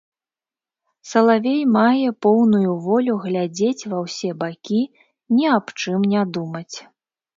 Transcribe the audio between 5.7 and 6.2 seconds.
чым